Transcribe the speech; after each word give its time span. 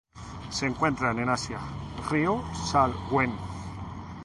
Se 0.49 0.65
encuentran 0.65 1.19
en 1.19 1.29
Asia: 1.29 1.59
río 2.09 2.43
Salween. 2.55 3.33